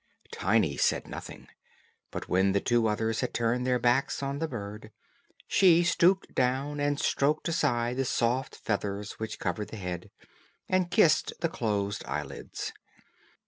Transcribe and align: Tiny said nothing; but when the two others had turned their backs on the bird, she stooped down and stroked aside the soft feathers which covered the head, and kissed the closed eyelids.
Tiny 0.31 0.77
said 0.77 1.07
nothing; 1.07 1.47
but 2.09 2.27
when 2.27 2.53
the 2.53 2.59
two 2.59 2.87
others 2.87 3.19
had 3.19 3.35
turned 3.35 3.67
their 3.67 3.77
backs 3.77 4.23
on 4.23 4.39
the 4.39 4.47
bird, 4.47 4.89
she 5.47 5.83
stooped 5.83 6.33
down 6.33 6.79
and 6.79 6.99
stroked 6.99 7.47
aside 7.47 7.97
the 7.97 8.05
soft 8.05 8.55
feathers 8.55 9.19
which 9.19 9.37
covered 9.37 9.67
the 9.67 9.77
head, 9.77 10.09
and 10.67 10.89
kissed 10.89 11.33
the 11.41 11.49
closed 11.49 12.03
eyelids. 12.07 12.73